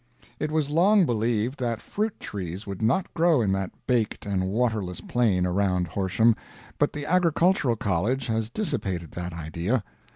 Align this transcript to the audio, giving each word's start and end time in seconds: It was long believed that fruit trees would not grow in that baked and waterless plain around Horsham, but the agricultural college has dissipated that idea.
It 0.39 0.49
was 0.51 0.71
long 0.71 1.05
believed 1.05 1.59
that 1.59 1.79
fruit 1.79 2.19
trees 2.19 2.65
would 2.65 2.81
not 2.81 3.13
grow 3.13 3.39
in 3.39 3.51
that 3.51 3.71
baked 3.85 4.25
and 4.25 4.49
waterless 4.49 4.99
plain 4.99 5.45
around 5.45 5.89
Horsham, 5.89 6.35
but 6.79 6.91
the 6.91 7.05
agricultural 7.05 7.75
college 7.75 8.25
has 8.25 8.49
dissipated 8.49 9.11
that 9.11 9.31
idea. 9.31 9.83